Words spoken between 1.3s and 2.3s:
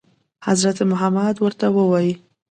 ورته وايي.